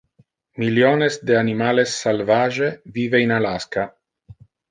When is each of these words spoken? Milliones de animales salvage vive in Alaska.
Milliones 0.61 1.17
de 1.29 1.35
animales 1.41 1.89
salvage 2.05 2.71
vive 2.97 3.21
in 3.21 3.29
Alaska. 3.39 3.87